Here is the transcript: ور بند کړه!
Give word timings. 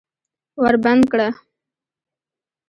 ور 0.61 0.75
بند 0.83 1.03
کړه! 1.11 1.27